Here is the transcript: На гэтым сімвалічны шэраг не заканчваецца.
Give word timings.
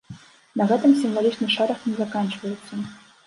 На 0.59 0.65
гэтым 0.71 0.95
сімвалічны 1.01 1.49
шэраг 1.57 1.85
не 1.89 1.93
заканчваецца. 2.01 2.73